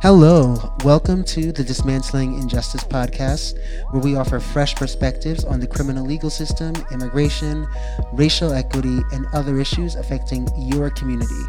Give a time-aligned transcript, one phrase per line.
[0.00, 3.58] Hello, welcome to the Dismantling Injustice podcast,
[3.90, 7.66] where we offer fresh perspectives on the criminal legal system, immigration,
[8.12, 11.42] racial equity, and other issues affecting your community.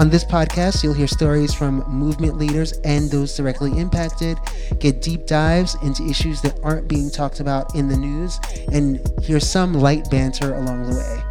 [0.00, 4.38] On this podcast, you'll hear stories from movement leaders and those directly impacted,
[4.80, 8.40] get deep dives into issues that aren't being talked about in the news,
[8.72, 11.22] and hear some light banter along the way.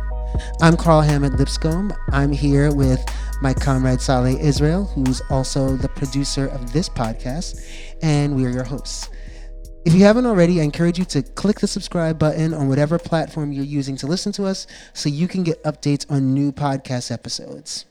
[0.61, 1.93] I'm Carl Hammond Lipscomb.
[2.11, 3.04] I'm here with
[3.42, 7.64] my comrade Saleh Israel, who's also the producer of this podcast,
[8.02, 9.09] and we are your hosts.
[9.86, 13.52] If you haven't already, I encourage you to click the subscribe button on whatever platform
[13.52, 17.86] you're using to listen to us so you can get updates on new podcast episodes.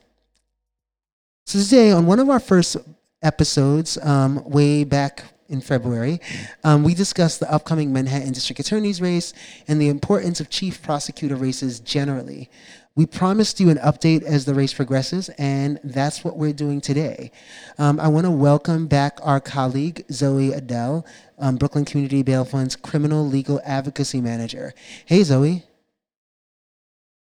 [1.46, 2.76] So, today, on one of our first
[3.22, 6.20] episodes, um, way back in February,
[6.64, 9.32] um, we discussed the upcoming Manhattan District Attorney's race
[9.68, 12.50] and the importance of chief prosecutor races generally.
[12.96, 17.30] We promised you an update as the race progresses, and that's what we're doing today.
[17.76, 21.04] Um, I want to welcome back our colleague, Zoe Adele,
[21.38, 24.72] um, Brooklyn Community Bail Fund's Criminal Legal Advocacy Manager.
[25.04, 25.64] Hey, Zoe.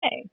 [0.02, 0.30] Hey.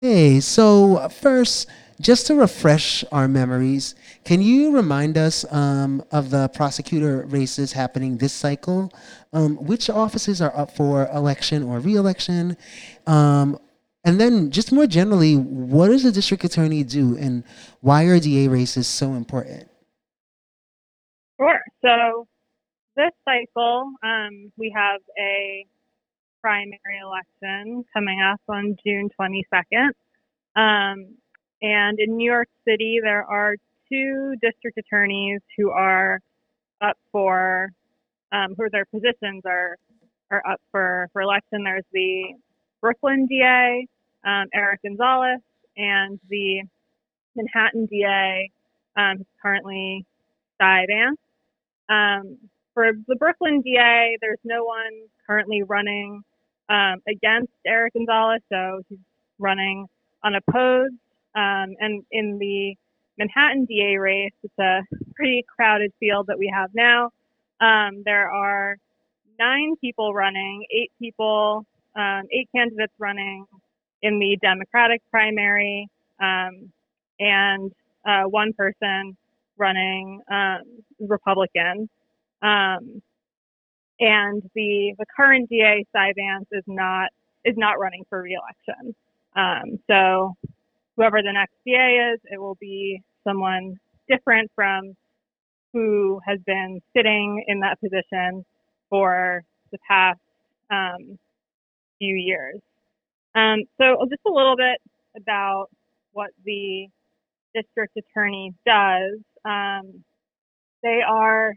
[0.00, 1.68] Hey, so first,
[2.00, 8.16] just to refresh our memories, can you remind us um, of the prosecutor races happening
[8.16, 8.90] this cycle?
[9.34, 12.56] Um, which offices are up for election or reelection?
[13.06, 13.58] Um,
[14.04, 17.44] and then, just more generally, what does a district attorney do, and
[17.80, 19.68] why are DA races so important?
[21.40, 21.60] Sure.
[21.82, 22.26] So,
[22.96, 25.66] this cycle, um, we have a
[26.40, 29.88] primary election coming up on June 22nd.
[30.56, 31.16] Um,
[31.62, 33.56] and in New York City, there are
[33.90, 36.20] two district attorneys who are
[36.80, 37.70] up for,
[38.32, 39.76] um, who their positions are
[40.30, 41.64] are up for, for election.
[41.64, 42.34] There's the
[42.80, 43.86] Brooklyn DA,
[44.24, 45.40] um, Eric Gonzalez,
[45.76, 46.62] and the
[47.36, 48.50] Manhattan DA,
[48.96, 50.04] um, currently
[50.60, 51.18] Cy Vance.
[51.88, 52.38] Um,
[52.72, 54.92] for the Brooklyn DA, there's no one
[55.26, 56.22] currently running
[56.68, 58.98] um, against Eric Gonzalez, so he's
[59.38, 59.86] running
[60.24, 60.94] unopposed.
[61.34, 62.74] Um, and in the
[63.18, 64.80] Manhattan DA race, it's a
[65.14, 67.10] pretty crowded field that we have now.
[67.60, 68.76] Um, there are
[69.38, 71.64] nine people running, eight people,
[71.96, 73.46] um, eight candidates running
[74.04, 75.88] in the Democratic primary,
[76.20, 76.70] um,
[77.18, 77.72] and
[78.06, 79.16] uh, one person
[79.56, 80.62] running um,
[81.00, 81.88] Republican.
[82.42, 83.02] Um,
[83.98, 87.08] and the the current DA, Vance, is not
[87.44, 88.94] is not running for reelection.
[89.36, 90.34] Um, so
[90.96, 93.78] whoever the next DA is, it will be someone
[94.08, 94.94] different from
[95.72, 98.44] who has been sitting in that position
[98.90, 99.42] for
[99.72, 100.20] the past
[100.70, 101.18] um,
[101.98, 102.60] few years.
[103.34, 104.78] Um, so just a little bit
[105.16, 105.66] about
[106.12, 106.88] what the
[107.54, 109.20] district attorney does.
[109.44, 110.04] Um,
[110.82, 111.54] they are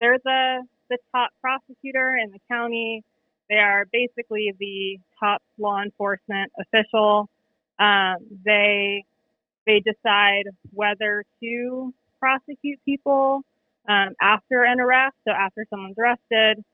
[0.00, 3.04] they're the the top prosecutor in the county.
[3.50, 7.28] They are basically the top law enforcement official.
[7.78, 9.04] Um, they
[9.66, 13.42] they decide whether to prosecute people
[13.88, 15.16] um, after an arrest.
[15.26, 16.64] So after someone's arrested,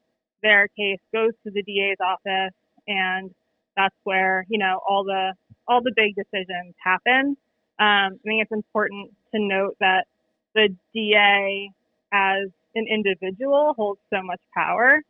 [0.42, 2.54] their case goes to the DA's office,
[2.86, 3.30] and
[3.76, 5.32] that's where you know all the
[5.66, 7.36] all the big decisions happen.
[7.78, 10.06] Um, I think it's important to note that
[10.54, 11.70] the DA,
[12.12, 15.00] as an individual, holds so much power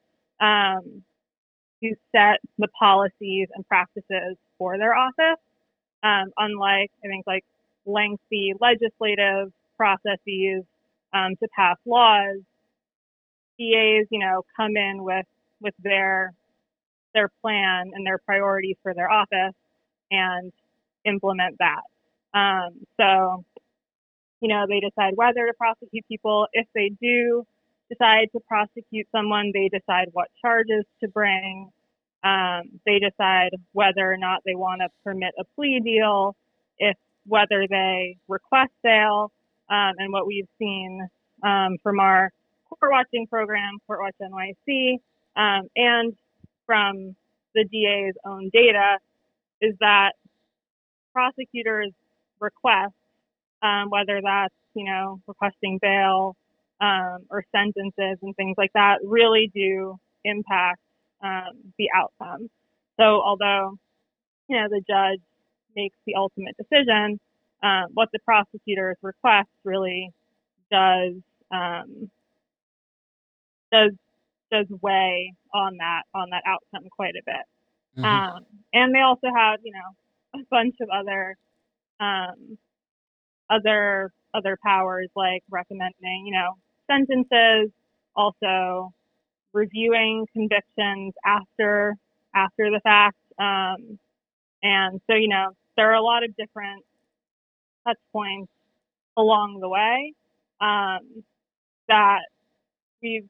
[0.41, 1.03] um,
[1.83, 5.41] to set the policies and practices for their office.
[6.03, 7.45] Um, unlike, I think, like
[7.87, 10.65] lengthy legislative processes
[11.13, 12.39] um, to pass laws,
[13.59, 15.27] DAs, you know, come in with
[15.61, 16.33] with their
[17.15, 19.55] their plan and their priorities for their office
[20.11, 20.53] and
[21.05, 21.83] implement that.
[22.39, 23.45] Um, so,
[24.41, 26.47] you know, they decide whether to prosecute people.
[26.53, 27.45] If they do
[27.91, 31.71] decide to prosecute someone, they decide what charges to bring.
[32.23, 36.35] Um, they decide whether or not they want to permit a plea deal,
[36.79, 39.31] if whether they request bail,
[39.71, 41.07] um, and what we've seen
[41.43, 42.31] um, from our
[42.69, 44.95] court watching program, Court Watch NYC,
[45.37, 46.15] um, and
[46.67, 47.17] from
[47.55, 48.99] the DA's own data
[49.61, 50.13] is that
[51.13, 51.93] prosecutors
[52.41, 52.95] request,
[53.63, 56.37] um, whether that's you know requesting bail
[56.81, 60.81] um, or sentences and things like that, really do impact
[61.23, 62.51] um, the outcome.
[62.99, 63.79] So although
[64.49, 65.21] you know the judge
[65.77, 67.21] makes the ultimate decision,
[67.63, 70.11] uh, what the prosecutors request really
[70.71, 71.15] does
[71.53, 72.11] um,
[73.73, 73.93] does
[74.55, 77.47] does weigh on that on that outcome quite a bit.
[77.99, 78.05] Mm-hmm.
[78.05, 81.37] Um, and they also have you know a bunch of other
[82.01, 82.59] um,
[83.51, 86.55] other other powers like recommending, you know,
[86.91, 87.71] sentences,
[88.17, 88.93] also
[89.53, 91.95] reviewing convictions after
[92.35, 93.17] after the fact.
[93.39, 93.99] Um,
[94.63, 96.85] and so, you know, there are a lot of different
[97.87, 98.51] touch points
[99.17, 100.13] along the way
[100.61, 101.23] um,
[101.89, 102.23] that
[103.03, 103.25] we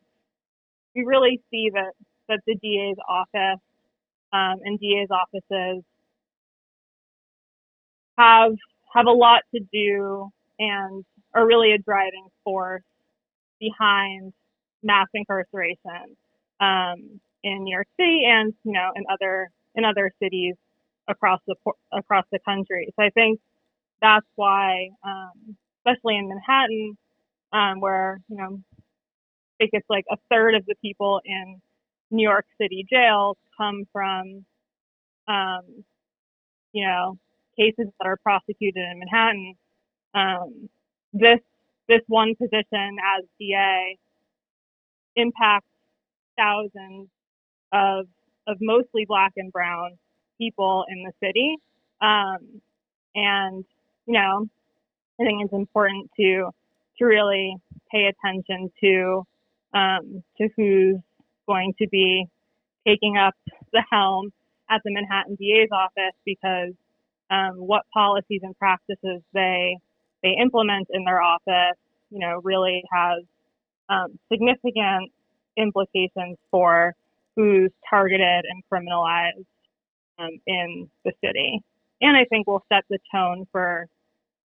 [0.94, 1.92] we really see that
[2.28, 3.60] that the DA's office
[4.32, 5.84] um, and DA's offices
[8.18, 8.52] have
[8.94, 11.04] have a lot to do and
[11.34, 12.82] are really a driving force
[13.60, 14.32] behind
[14.82, 16.16] mass incarceration
[16.60, 20.54] um, in New York City and you know in other in other cities
[21.08, 21.56] across the
[21.92, 22.92] across the country.
[22.96, 23.40] So I think
[24.00, 26.96] that's why, um, especially in Manhattan,
[27.52, 28.60] um, where you know
[29.64, 31.60] think it's like a third of the people in
[32.10, 34.44] New York City jails come from,
[35.26, 35.84] um,
[36.72, 37.18] you know,
[37.58, 39.54] cases that are prosecuted in Manhattan.
[40.14, 40.68] Um,
[41.12, 41.40] this
[41.88, 43.98] this one position as DA
[45.16, 45.66] impacts
[46.36, 47.08] thousands
[47.72, 48.06] of
[48.46, 49.92] of mostly black and brown
[50.38, 51.56] people in the city.
[52.00, 52.60] Um,
[53.14, 53.64] and
[54.06, 54.48] you know,
[55.20, 56.50] I think it's important to
[56.98, 57.56] to really
[57.90, 59.26] pay attention to
[59.74, 60.96] um, to who's
[61.46, 62.26] going to be
[62.86, 63.34] taking up
[63.72, 64.32] the helm
[64.70, 66.72] at the Manhattan DA's office because
[67.30, 69.76] um, what policies and practices they
[70.22, 71.76] they implement in their office,
[72.10, 73.22] you know, really has
[73.90, 75.12] um, significant
[75.56, 76.94] implications for
[77.36, 79.44] who's targeted and criminalized
[80.18, 81.60] um, in the city.
[82.00, 83.86] And I think will set the tone for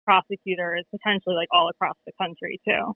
[0.04, 2.94] prosecutors potentially like all across the country too.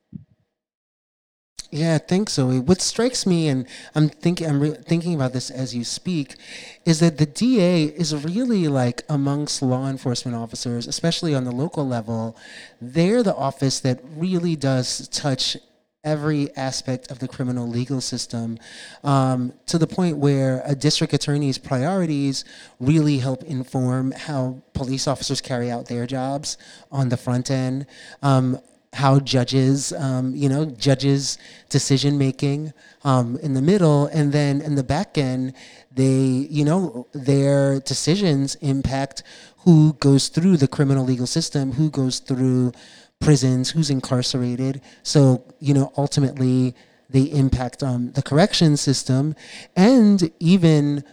[1.75, 2.61] Yeah, I think so.
[2.61, 6.37] What strikes me, and I'm thinking, I'm re- thinking about this as you speak,
[6.85, 11.89] is that the DA is really like amongst law enforcement officers, especially on the local
[11.89, 12.37] level,
[12.79, 15.57] they're the office that really does touch
[16.05, 18.59] every aspect of the criminal legal system
[19.03, 22.45] um, to the point where a district attorney's priorities
[22.81, 26.59] really help inform how police officers carry out their jobs
[26.91, 27.87] on the front end.
[28.21, 28.59] Um,
[28.93, 31.39] how judges, um, you know, judges'
[31.71, 32.73] decision making
[33.05, 35.55] um, in the middle, and then in the back end,
[35.91, 39.23] they, you know, their decisions impact
[39.59, 42.73] who goes through the criminal legal system, who goes through
[43.21, 44.83] prisons, who's incarcerated.
[45.03, 46.75] So, you know, ultimately
[47.09, 49.35] they impact um, the correction system
[49.77, 51.05] and even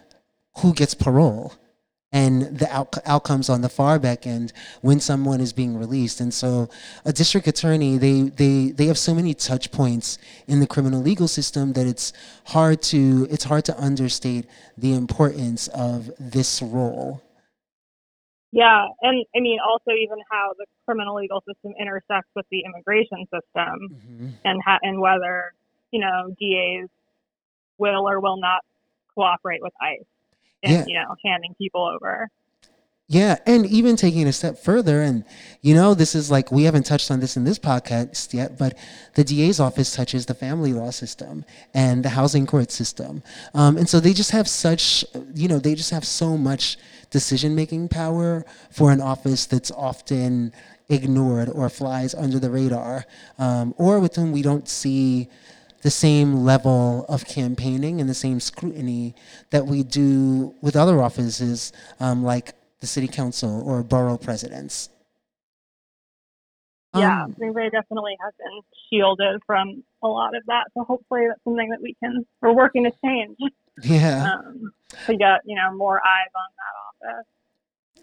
[0.58, 1.54] who gets parole
[2.11, 4.51] and the out- outcomes on the far back end
[4.81, 6.19] when someone is being released.
[6.19, 6.69] And so
[7.06, 10.17] a district attorney, they, they, they have so many touch points
[10.47, 12.11] in the criminal legal system that it's
[12.45, 14.45] hard to, it's hard to understate
[14.77, 17.21] the importance of this role.
[18.51, 23.27] Yeah, and I mean also even how the criminal legal system intersects with the immigration
[23.31, 24.29] system, mm-hmm.
[24.44, 25.53] and ha- and whether
[25.91, 26.89] you know DAs
[27.77, 28.61] will or will not
[29.13, 30.03] cooperate with ICE
[30.63, 30.85] in yeah.
[30.88, 32.29] you know handing people over.
[33.11, 35.25] Yeah, and even taking a step further, and
[35.61, 38.77] you know, this is like we haven't touched on this in this podcast yet, but
[39.15, 43.23] the DA's office touches the family law system and the housing court system,
[43.56, 45.03] um, and so they just have such,
[45.33, 46.77] you know, they just have so much
[47.09, 50.53] decision making power for an office that's often
[50.88, 53.06] ignored or flies under the radar,
[53.39, 55.30] um, or with whom we don't see
[55.81, 59.16] the same level of campaigning and the same scrutiny
[59.50, 64.90] that we do with other offices um, like the city council or borough presidents.
[66.95, 70.66] Yeah, um, I definitely have been shielded from a lot of that.
[70.74, 73.38] So hopefully that's something that we can, we're working to change.
[73.83, 74.33] Yeah.
[74.33, 74.74] Um,
[75.06, 77.26] to get, you know, more eyes on that office.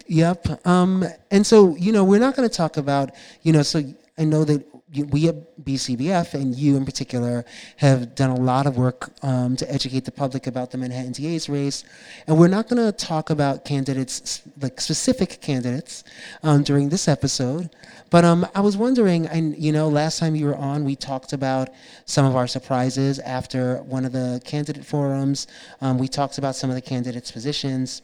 [0.07, 0.65] Yep.
[0.65, 3.83] Um, and so, you know, we're not going to talk about, you know, so
[4.17, 4.65] I know that
[5.11, 7.43] we at BCBF and you in particular
[7.75, 11.49] have done a lot of work um, to educate the public about the Manhattan DA's
[11.49, 11.83] race,
[12.25, 16.05] and we're not going to talk about candidates like specific candidates
[16.41, 17.69] um, during this episode.
[18.09, 21.33] But um, I was wondering, and you know, last time you were on, we talked
[21.33, 21.69] about
[22.05, 25.47] some of our surprises after one of the candidate forums.
[25.81, 28.01] Um, we talked about some of the candidates' positions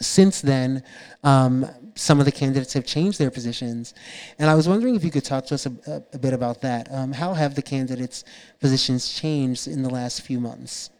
[0.00, 0.82] since then,
[1.22, 3.94] um, some of the candidates have changed their positions.
[4.38, 6.88] And I was wondering if you could talk to us a, a bit about that.
[6.92, 8.24] Um, how have the candidates'
[8.60, 10.90] positions changed in the last few months?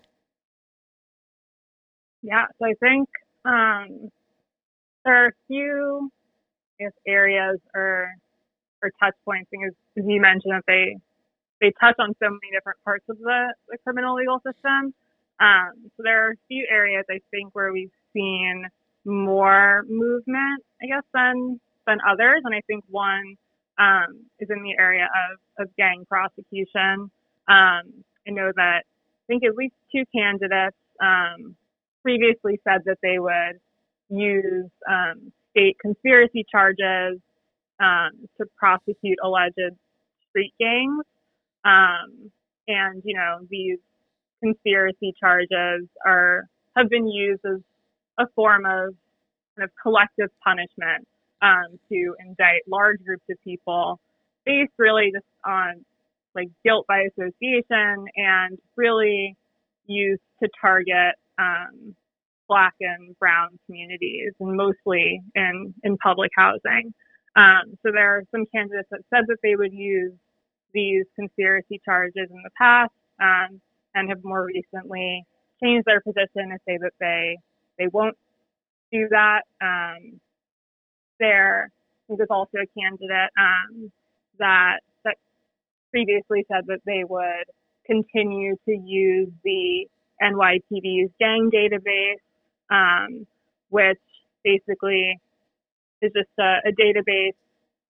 [2.23, 3.09] Yeah, so I think
[3.45, 4.11] um,
[5.05, 6.11] there are a few
[6.79, 8.15] guess, areas or
[8.83, 10.97] or touch points, as, as you mentioned, that they
[11.61, 14.95] they touch on so many different parts of the, the criminal legal system.
[15.39, 18.67] Um, so there are a few areas I think where we've seen
[19.05, 22.43] more movement, I guess, than than others.
[22.45, 23.37] And I think one
[23.79, 27.11] um, is in the area of, of gang prosecution.
[27.49, 31.57] Um, I know that I think at least two candidates um,
[32.03, 33.59] previously said that they would
[34.11, 37.19] use um, state conspiracy charges
[37.81, 39.75] um, to prosecute alleged
[40.29, 41.05] street gangs.
[41.65, 42.31] Um,
[42.69, 43.79] and, you know, these
[44.43, 47.61] conspiracy charges are have been used as
[48.19, 48.95] a form of
[49.57, 51.07] kind of collective punishment
[51.42, 53.99] um, to indict large groups of people
[54.45, 55.85] based really just on
[56.35, 59.37] like guilt by association and really
[59.87, 61.95] used to target um,
[62.49, 66.92] black and brown communities and mostly in, in public housing.
[67.37, 70.12] Um, so there are some candidates that said that they would use
[70.73, 73.61] these conspiracy charges in the past um,
[73.95, 75.25] and have more recently
[75.62, 77.37] changed their position to say that they
[77.78, 78.16] they won't
[78.93, 79.43] do that.
[79.61, 80.21] Um,
[81.19, 81.71] there,
[82.09, 83.93] there's also a candidate um,
[84.39, 85.17] that that
[85.91, 87.45] previously said that they would
[87.87, 89.87] continue to use the
[90.23, 92.21] NYPD's gang database,
[92.71, 93.27] um,
[93.69, 93.99] which
[94.45, 95.19] basically
[96.03, 97.35] is just a, a database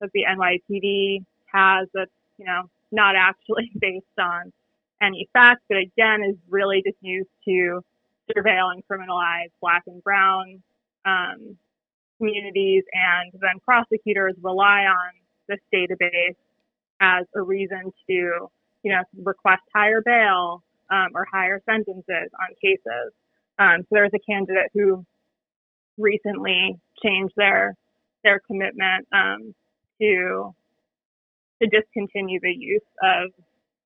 [0.01, 4.53] that the NYPD has that's you know not actually based on
[5.03, 7.81] any facts, but again is really just used to
[8.31, 10.63] surveil and criminalize black and brown
[11.05, 11.57] um,
[12.19, 15.11] communities, and then prosecutors rely on
[15.49, 16.37] this database
[17.01, 18.13] as a reason to,
[18.83, 22.07] you know, request higher bail um, or higher sentences
[22.41, 23.13] on cases.
[23.59, 25.05] Um, so there was a candidate who
[25.99, 27.75] recently changed their
[28.23, 29.55] their commitment um,
[30.01, 30.55] to
[31.63, 33.31] to discontinue the use of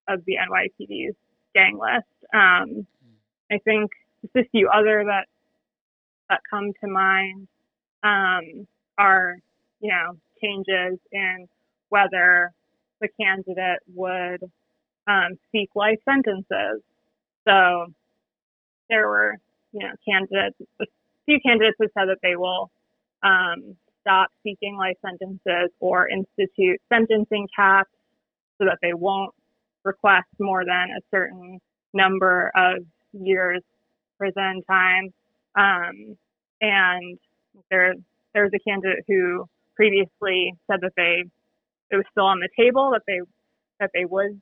[0.09, 1.17] of the NYPD's
[1.55, 2.07] gang list.
[2.33, 2.87] Um,
[3.51, 3.91] I think
[4.23, 5.27] just a few other that
[6.35, 7.47] that come to mind
[8.03, 8.67] um,
[8.99, 9.37] are,
[9.81, 11.47] you know, changes in
[11.89, 12.51] whether
[13.01, 14.43] the candidate would
[15.07, 16.83] um, seek life sentences.
[17.47, 17.87] So
[18.91, 19.37] there were,
[19.73, 20.87] you know, candidates, a
[21.27, 22.71] few candidates who said that they will
[23.23, 27.91] um, stop seeking life sentences or institute sentencing caps
[28.59, 29.35] so that they won't
[29.85, 31.61] request more than a certain
[31.93, 33.63] number of years
[34.19, 35.13] prison time.
[35.57, 36.17] Um,
[36.65, 37.19] and
[37.71, 37.95] there,
[38.33, 41.25] there was a candidate who previously said that they,
[41.91, 43.21] it was still on the table that they,
[43.81, 44.41] that they would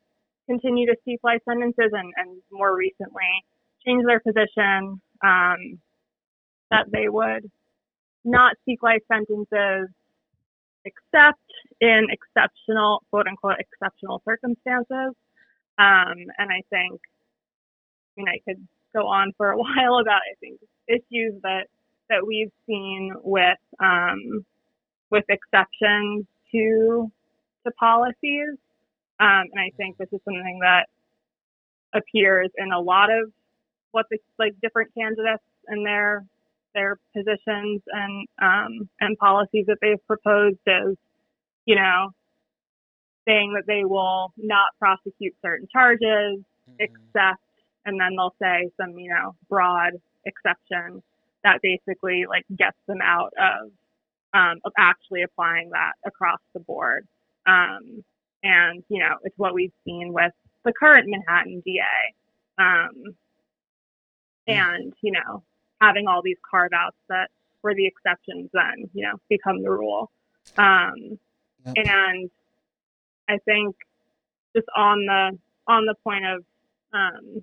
[0.49, 3.45] continue to seek life sentences and, and more recently
[3.85, 5.79] change their position, um,
[6.71, 7.51] that they would
[8.25, 9.89] not seek life sentences
[10.85, 11.39] except
[11.81, 15.15] in exceptional, quote unquote, exceptional circumstances.
[15.79, 17.01] Um, and I think,
[18.17, 21.67] I mean, I could go on for a while about, I think, issues that,
[22.09, 24.45] that we've seen with, um,
[25.11, 27.11] with exceptions to,
[27.65, 28.57] to policies.
[29.21, 30.89] Um, and I think this is something that
[31.95, 33.31] appears in a lot of
[33.93, 36.25] what the like different candidates and their
[36.75, 40.97] their positions and um, and policies that they've proposed is,
[41.67, 42.11] you know,
[43.27, 46.75] saying that they will not prosecute certain charges mm-hmm.
[46.81, 47.43] except,
[47.85, 49.93] and then they'll say some, you know, broad
[50.25, 51.03] exception
[51.45, 53.71] that basically like gets them out of
[54.35, 57.07] um, of actually applying that across the board.
[57.47, 58.05] Um,
[58.43, 60.33] and you know, it's what we've seen with
[60.65, 61.83] the current Manhattan DA.
[62.59, 63.15] Um, mm.
[64.47, 65.43] and you know,
[65.81, 67.31] having all these carve outs that
[67.63, 70.11] were the exceptions then, you know, become the rule.
[70.59, 71.19] Um,
[71.65, 71.75] yep.
[71.87, 72.31] And
[73.29, 73.77] I think
[74.55, 76.45] just on the on the point of
[76.93, 77.43] um,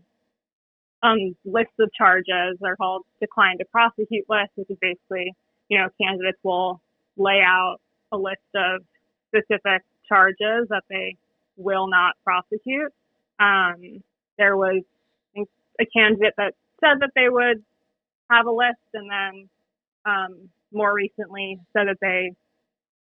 [1.03, 5.33] um, lists of charges, they're called decline to prosecute lists, which is basically,
[5.69, 6.81] you know, candidates will
[7.17, 7.77] lay out
[8.11, 8.81] a list of
[9.27, 11.15] specific charges that they
[11.57, 12.91] will not prosecute.
[13.39, 14.03] Um,
[14.37, 14.83] there was
[15.79, 17.63] a candidate that said that they would
[18.29, 19.49] have a list and then
[20.05, 22.31] um, more recently said that they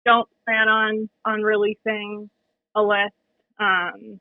[0.06, 2.30] don't plan on on releasing
[2.76, 3.14] a list.
[3.60, 4.20] Um,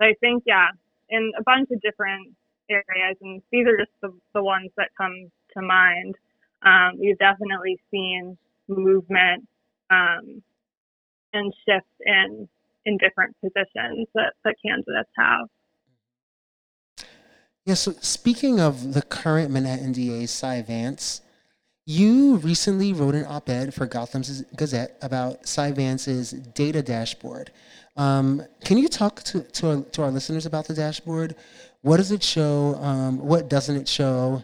[0.00, 0.68] I think yeah,
[1.10, 2.34] in a bunch of different
[2.68, 6.14] areas, and these are just the, the ones that come to mind.
[6.62, 8.36] Um, we've definitely seen
[8.68, 9.46] movement
[9.90, 10.42] um,
[11.32, 12.48] and shifts in
[12.86, 15.48] in different positions that, that candidates have.
[17.66, 21.20] Yeah, so speaking of the current Manhattan DA, Cy Vance,
[21.84, 27.50] you recently wrote an op ed for Gotham's Gazette about Cy Vance's data dashboard.
[27.96, 31.34] Um, can you talk to, to our, to, our, listeners about the dashboard?
[31.86, 32.74] What does it show?
[32.80, 34.42] Um, what doesn't it show?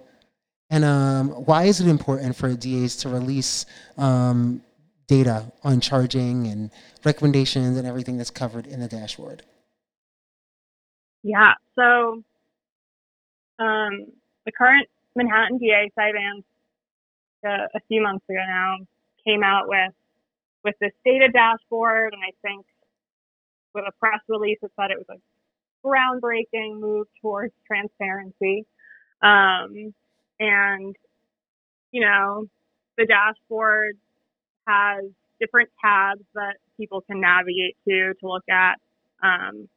[0.71, 3.67] And um, why is it important for DAs to release
[3.99, 4.63] um,
[5.09, 6.71] data on charging and
[7.03, 9.43] recommendations and everything that's covered in the dashboard?
[11.25, 12.23] Yeah, so
[13.59, 14.07] um,
[14.47, 16.45] the current Manhattan DA, Vance,
[17.45, 18.77] uh, a few months ago now,
[19.27, 19.93] came out with
[20.63, 22.65] with this data dashboard, and I think
[23.75, 25.32] with a press release it said it was a
[25.85, 28.65] groundbreaking move towards transparency.
[29.23, 29.95] Um,
[30.41, 30.97] and
[31.93, 32.47] you know,
[32.97, 33.97] the dashboard
[34.67, 35.05] has
[35.41, 38.77] different tabs that people can navigate to to look at
[39.23, 39.69] um,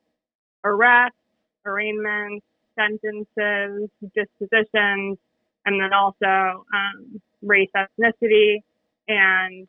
[0.63, 1.17] arrests,
[1.65, 2.45] arraignments,
[2.75, 5.17] sentences, dispositions,
[5.65, 8.57] and then also um, race, ethnicity,
[9.07, 9.67] and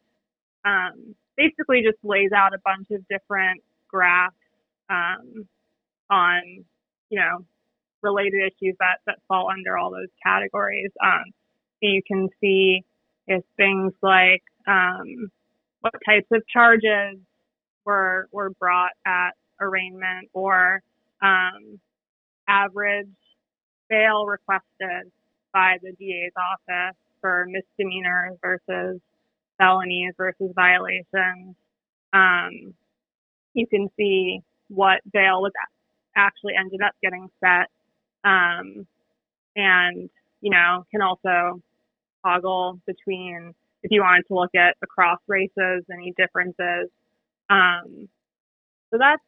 [0.65, 4.35] um, basically just lays out a bunch of different graphs
[4.89, 5.47] um,
[6.11, 6.65] on,
[7.11, 7.45] you know,
[8.03, 10.91] related issues that, that fall under all those categories.
[11.03, 11.25] Um,
[11.81, 12.85] so you can see
[13.27, 15.31] if things like um,
[15.81, 17.19] what types of charges
[17.85, 20.83] were were brought at arraignment or
[21.23, 21.81] um,
[22.49, 23.07] average
[23.89, 25.11] bail requested
[25.53, 29.01] by the DA's office for misdemeanors versus
[29.59, 31.55] felonies versus violations.
[32.13, 32.75] Um,
[33.55, 35.53] you can see what bail was
[36.17, 37.69] actually ended up getting set,
[38.25, 38.87] um,
[39.57, 41.61] and you know can also
[42.25, 46.91] toggle between if you wanted to look at across races, any differences.
[47.51, 48.09] Um,
[48.91, 49.23] so that's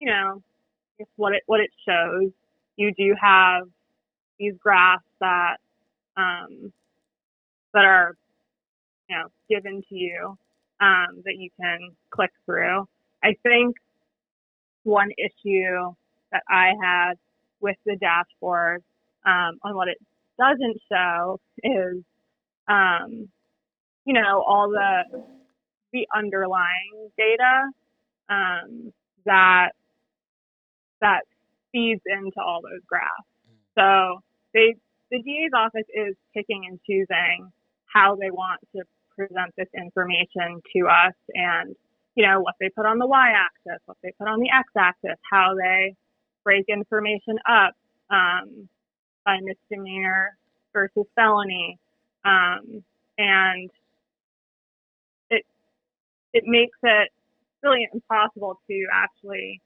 [0.00, 0.42] you know
[1.16, 2.30] what it what it shows.
[2.76, 3.68] You do have
[4.38, 5.56] these graphs that
[6.16, 6.72] um,
[7.74, 8.16] that are
[9.08, 10.36] you know given to you
[10.80, 12.86] um, that you can click through.
[13.22, 13.76] I think
[14.84, 15.94] one issue
[16.32, 17.14] that I had
[17.60, 18.82] with the dashboard
[19.26, 19.98] um, on what it
[20.38, 22.02] doesn't show is
[22.68, 23.28] um,
[24.04, 25.22] you know all the
[25.92, 27.68] the underlying data
[28.28, 28.92] um,
[29.26, 29.70] that
[31.00, 31.22] that
[31.72, 33.26] feeds into all those graphs.
[33.76, 34.22] So
[34.54, 34.74] they
[35.10, 37.50] the DA's office is picking and choosing
[37.86, 38.82] how they want to
[39.16, 41.74] present this information to us and
[42.14, 45.54] you know what they put on the y-axis what they put on the x-axis how
[45.56, 45.94] they
[46.44, 47.74] break information up
[48.10, 48.68] um,
[49.24, 50.36] by misdemeanor
[50.72, 51.78] versus felony
[52.24, 52.84] um,
[53.18, 53.70] and
[55.30, 55.44] it
[56.32, 57.10] it makes it
[57.62, 59.60] really impossible to actually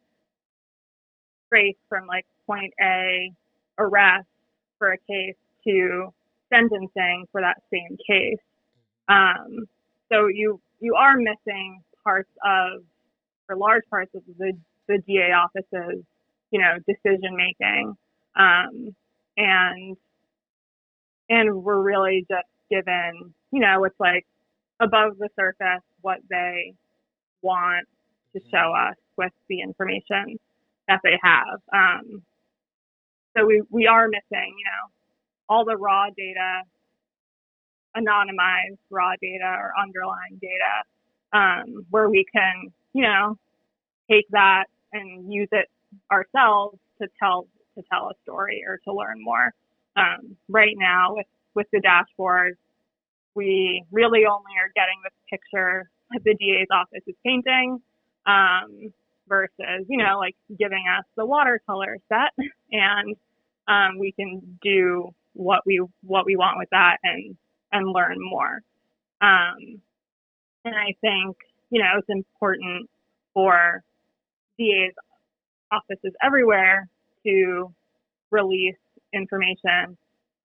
[1.49, 3.33] trace from like point a
[3.79, 4.27] arrest
[4.79, 6.13] for a case to
[6.53, 8.39] sentencing for that same case.
[9.09, 9.67] Um,
[10.11, 12.83] so you you are missing parts of,
[13.49, 14.53] or large parts of the
[14.87, 16.05] the DA office's,
[16.51, 17.95] you know, decision making,
[18.37, 18.95] um,
[19.37, 19.97] and
[21.29, 24.27] and we're really just given, you know, it's like
[24.81, 26.75] above the surface what they
[27.43, 27.87] want
[28.35, 30.39] to show us with the information
[30.89, 31.61] that they have.
[31.73, 32.23] Um,
[33.37, 34.91] so we, we are missing, you know,
[35.49, 36.63] all the raw data,
[37.97, 40.85] anonymized raw data or underlying data,
[41.35, 43.39] um, where we can, you know,
[44.11, 45.69] take that and use it
[46.11, 49.53] ourselves to tell to tell a story or to learn more.
[49.97, 52.57] Um, right now, with with the dashboard,
[53.35, 57.83] we really only are getting this picture that the DA's office is painting.
[58.27, 58.93] Um,
[59.29, 62.33] versus, you know, like giving us the watercolor set
[62.73, 63.17] and
[63.69, 67.37] um, we can do what we what we want with that and
[67.73, 68.63] and learn more.
[70.65, 71.37] And I think
[71.71, 72.89] you know it's important
[73.35, 73.83] for
[74.59, 74.95] DA's
[75.73, 76.89] offices everywhere
[77.25, 77.73] to
[78.31, 78.77] release
[79.13, 79.97] information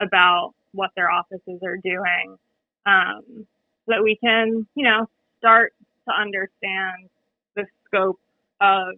[0.01, 2.37] about what their offices are doing,
[2.85, 3.45] um, so
[3.87, 5.07] that we can you know
[5.39, 5.73] start
[6.07, 7.09] to understand
[7.55, 8.19] the scope
[8.61, 8.95] of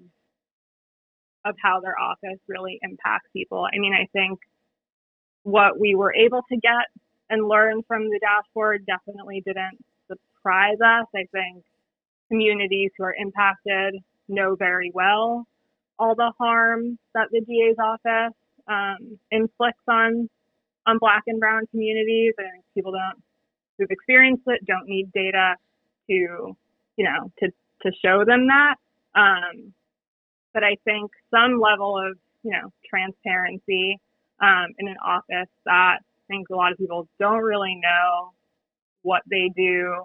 [1.45, 3.67] of how their office really impacts people.
[3.73, 4.39] I mean, I think
[5.43, 6.85] what we were able to get
[7.29, 9.83] and learn from the dashboard definitely didn't
[10.41, 11.05] surprise us.
[11.15, 11.63] I think
[12.29, 13.95] communities who are impacted
[14.27, 15.45] know very well
[15.99, 18.33] all the harm that the DA's office
[18.67, 20.29] um, inflicts on
[20.87, 22.33] on Black and Brown communities.
[22.37, 23.21] Think people don't
[23.77, 25.55] who've experienced it don't need data
[26.09, 26.57] to you
[26.97, 27.49] know to
[27.83, 28.75] to show them that.
[29.15, 29.73] Um,
[30.53, 33.99] but I think some level of, you know, transparency
[34.41, 38.31] um, in an office that I think a lot of people don't really know
[39.03, 40.03] what they do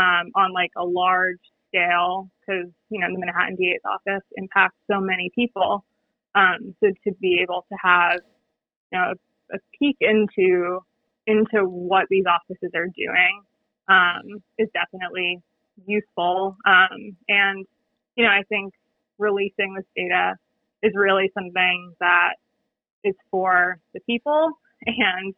[0.00, 5.00] um, on like a large scale because, you know, the Manhattan DA's office impacts so
[5.00, 5.84] many people.
[6.34, 8.20] Um, so to be able to have,
[8.92, 10.80] you know, a, a peek into
[11.26, 13.42] into what these offices are doing
[13.88, 15.40] um, is definitely
[15.86, 16.56] useful.
[16.66, 17.66] Um, and,
[18.16, 18.72] you know, I think
[19.18, 20.36] releasing this data
[20.82, 22.34] is really something that
[23.04, 24.50] is for the people
[24.86, 25.34] and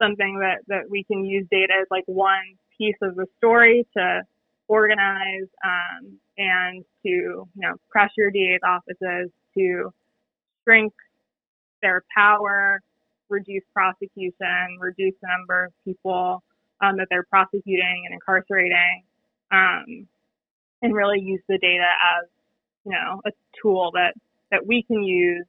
[0.00, 4.22] something that, that we can use data as like one piece of the story to
[4.66, 9.92] organize um, and to you know pressure DA's offices to
[10.64, 10.92] shrink
[11.80, 12.80] their power,
[13.28, 16.42] reduce prosecution, reduce the number of people
[16.80, 19.02] um, that they're prosecuting and incarcerating,
[19.52, 20.06] um,
[20.82, 21.86] and really use the data
[22.18, 22.28] as
[22.84, 23.30] you know a
[23.62, 24.14] tool that
[24.50, 25.46] that we can use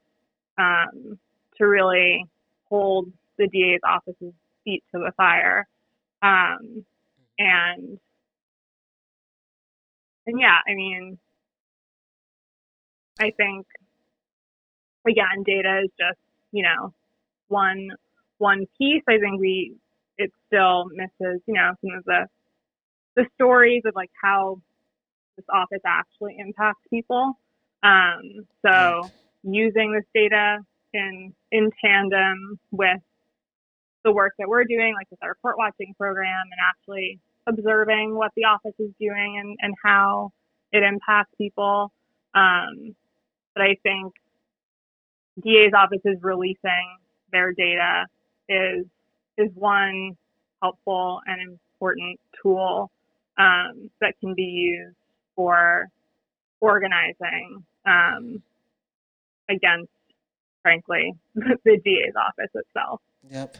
[0.60, 1.17] um,
[1.58, 2.26] to really
[2.69, 5.67] hold the DA's office's feet to the fire.
[6.22, 6.86] Um,
[7.39, 8.00] and
[10.26, 11.17] and yeah, I mean,
[13.19, 13.65] I think
[15.08, 16.19] again, data is just
[16.52, 16.93] you know
[17.48, 17.89] one
[18.38, 19.04] one piece.
[19.08, 19.76] I think we
[20.17, 22.28] it still misses you know some of the
[23.15, 24.62] the stories of like how
[25.38, 27.34] this office actually impacts people.
[27.84, 29.12] Um, so
[29.43, 30.60] using this data
[30.93, 33.02] in in tandem with
[34.04, 38.32] the work that we're doing, like with our court watching program, and actually observing what
[38.36, 40.32] the office is doing and, and how
[40.72, 41.92] it impacts people.
[42.34, 42.96] Um,
[43.54, 44.13] but I think
[45.44, 46.98] DA's office is releasing
[47.32, 48.06] their data
[48.48, 48.86] is
[49.38, 50.16] is one
[50.62, 52.92] helpful and important tool
[53.38, 54.96] um, that can be used
[55.36, 55.89] for
[56.62, 58.42] organizing um,
[59.50, 59.92] against,
[60.62, 63.02] frankly, the DA's office itself.
[63.30, 63.58] Yep.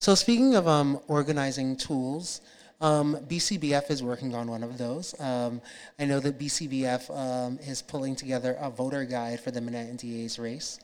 [0.00, 2.40] So speaking of um, organizing tools,
[2.80, 5.18] um, BCBF is working on one of those.
[5.20, 5.60] Um,
[5.98, 10.38] I know that BCBF um, is pulling together a voter guide for the Manhattan DA's
[10.38, 10.78] race.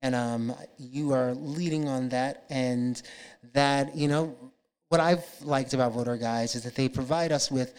[0.00, 2.44] And um, you are leading on that.
[2.50, 3.02] And
[3.52, 4.36] that, you know,
[4.90, 7.74] what I've liked about voter guides is that they provide us with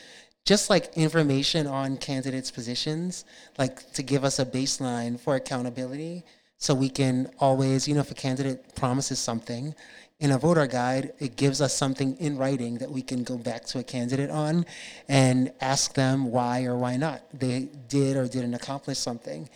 [0.46, 3.24] just like information on candidates' positions,
[3.58, 6.26] like to give us a baseline for accountability
[6.63, 9.76] so we can always, you know, if a candidate promises something,
[10.19, 13.65] in a voter guide, it gives us something in writing that we can go back
[13.65, 14.65] to a candidate on
[15.10, 19.49] and ask them why or why not they did or didn't accomplish something.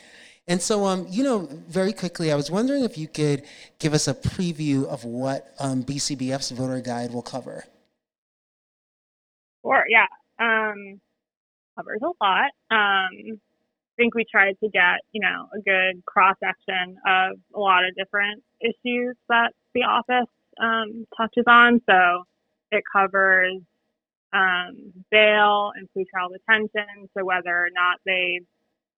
[0.48, 3.44] And so, um, you know, very quickly, I was wondering if you could
[3.80, 7.66] give us a preview of what um, BCBF's voter guide will cover.
[9.62, 10.06] Sure, yeah.
[10.40, 11.02] Um,
[11.78, 12.52] covers a lot.
[12.72, 13.40] Um,
[13.98, 17.84] I think we tried to get, you know, a good cross section of a lot
[17.84, 20.30] of different issues that the office
[20.62, 21.82] um, touches on.
[21.90, 22.24] So
[22.72, 23.62] it covers
[24.34, 27.10] um, bail and pretrial detention.
[27.18, 28.42] So whether or not they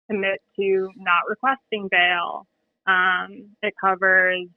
[0.09, 2.47] commit to not requesting bail.
[2.87, 4.47] Um, it covers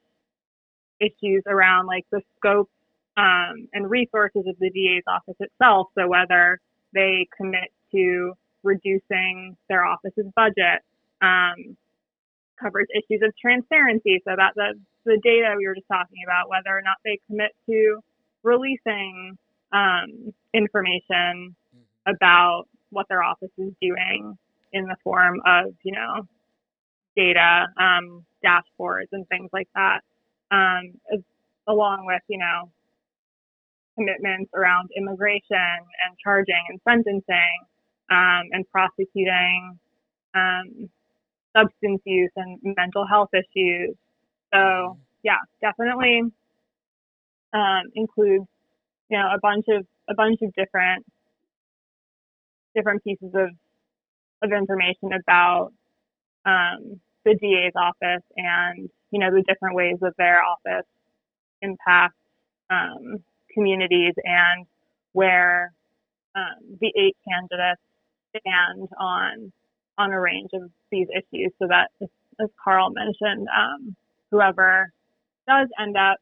[0.99, 2.69] issues around like the scope
[3.17, 5.87] um, and resources of the DA's office itself.
[5.97, 6.59] So whether
[6.93, 10.81] they commit to reducing their office's budget,
[11.21, 11.77] um,
[12.59, 14.21] covers issues of transparency.
[14.25, 17.51] So that the the data we were just talking about, whether or not they commit
[17.67, 17.99] to
[18.43, 19.37] releasing
[19.71, 22.13] um, information mm-hmm.
[22.13, 24.37] about what their office is doing
[24.71, 26.27] in the form of, you know,
[27.15, 30.01] data, um, dashboards, and things like that,
[30.51, 31.19] um, as,
[31.67, 32.69] along with, you know,
[33.95, 37.59] commitments around immigration and charging and sentencing
[38.09, 39.79] um, and prosecuting
[40.35, 40.89] um,
[41.55, 43.95] substance use and mental health issues.
[44.53, 46.21] So yeah, definitely
[47.53, 48.47] um, includes
[49.09, 51.05] you know a bunch of a bunch of different
[52.75, 53.49] different pieces of
[54.43, 55.71] of information about
[56.45, 60.85] um, the DA's office and you know the different ways that their office
[61.61, 62.17] impacts
[62.69, 64.65] um, communities and
[65.13, 65.73] where
[66.35, 67.81] um, the eight candidates
[68.37, 69.51] stand on
[69.97, 71.51] on a range of these issues.
[71.59, 71.89] So that
[72.41, 73.95] as Carl mentioned, um,
[74.33, 74.91] whoever
[75.47, 76.17] does end up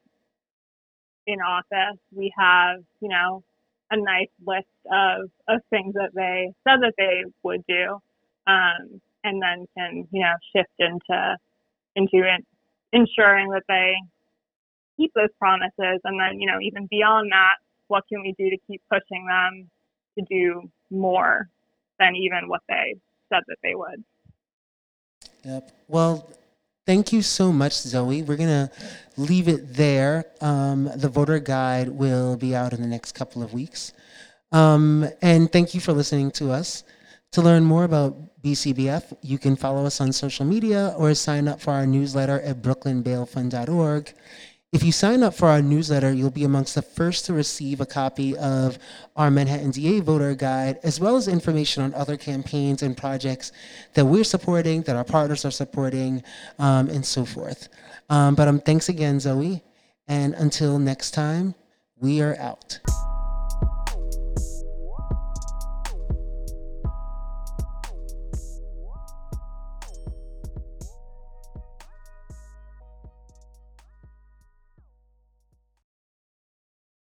[1.26, 3.42] in office, we have, you know,
[3.90, 8.00] a nice list of, of things that they said that they would do,
[8.48, 11.38] um, and then can, you know, shift into
[11.96, 12.46] into it,
[12.94, 13.96] ensuring that they
[14.98, 17.56] keep those promises, and then, you know, even beyond that,
[17.88, 19.70] what can we do to keep pushing them
[20.18, 21.48] to do more
[22.00, 22.96] than even what they
[23.30, 24.04] said that they would?
[25.44, 25.72] Yep.
[25.88, 26.30] Well,
[26.92, 28.22] thank you so much, Zoe.
[28.22, 28.70] We're going to
[29.16, 30.26] leave it there.
[30.42, 33.94] Um, the voter guide will be out in the next couple of weeks.
[34.52, 36.84] Um, and thank you for listening to us.
[37.32, 41.62] To learn more about BCBF, you can follow us on social media or sign up
[41.62, 44.14] for our newsletter at brooklynbailfund.org.
[44.72, 47.86] If you sign up for our newsletter, you'll be amongst the first to receive a
[47.86, 48.80] copy of
[49.18, 53.52] our Manhattan DA voter guide, as well as information on other campaigns and projects
[53.96, 56.24] that we're supporting, that our partners are supporting,
[56.58, 57.68] um, and so forth.
[58.10, 59.62] Um, but um, thanks again, Zoe.
[60.08, 61.54] And until next time,
[62.00, 62.80] we are out.